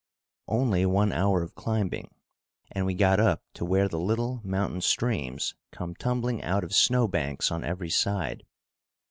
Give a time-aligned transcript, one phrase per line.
[0.47, 2.09] Only one hour of climbing
[2.71, 7.07] and we got up to where the little mountain streams come tumbling out of snow
[7.07, 8.43] banks on every side.